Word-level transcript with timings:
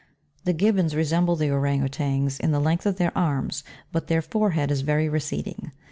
13. 0.45 0.45
The 0.45 0.53
GIBBONS 0.55 0.95
resemble 0.95 1.35
the 1.35 1.51
Ourang 1.51 1.83
Outangs 1.83 2.39
in 2.39 2.49
the 2.49 2.59
length 2.59 2.87
of 2.87 2.95
their 2.95 3.15
arms, 3.15 3.63
but 3.91 4.07
their 4.07 4.23
forehead 4.23 4.71
is 4.71 4.81
very 4.81 5.07
receding. 5.07 5.69